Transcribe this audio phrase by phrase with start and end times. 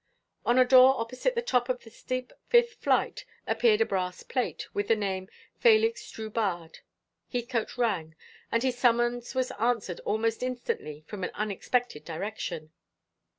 [0.47, 4.65] On a door opposite the top of the steep fifth flight appeared a brass plate,
[4.73, 5.29] with the name,
[5.63, 6.79] Félix Drubarde.
[7.31, 8.15] Heathcote rang,
[8.51, 12.71] and his summons was answered almost instantly from an unexpected direction.